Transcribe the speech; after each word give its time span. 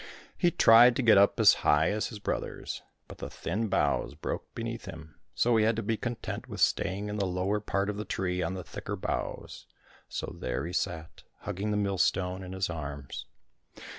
He 0.35 0.49
tried 0.49 0.95
to 0.95 1.03
get 1.03 1.19
up 1.19 1.39
as 1.39 1.53
high 1.61 1.91
as 1.91 2.07
his 2.07 2.17
brothers, 2.17 2.81
but 3.07 3.19
the 3.19 3.29
thin 3.29 3.67
boughs 3.67 4.15
broke 4.15 4.51
beneath 4.55 4.85
him, 4.85 5.13
so 5.35 5.57
he 5.57 5.63
had 5.63 5.75
to 5.75 5.83
be 5.83 5.95
content 5.95 6.49
with 6.49 6.59
staying 6.59 7.07
in 7.07 7.17
the 7.17 7.25
lower 7.27 7.59
part 7.59 7.87
of 7.87 7.97
the 7.97 8.03
tree 8.03 8.41
on 8.41 8.55
the 8.55 8.63
thicker 8.63 8.95
boughs; 8.95 9.67
so 10.09 10.35
there 10.39 10.65
he 10.65 10.73
sat, 10.73 11.21
hugging 11.41 11.69
the 11.69 11.77
millstone 11.77 12.41
in 12.41 12.53
his 12.53 12.67
arms. 12.67 13.27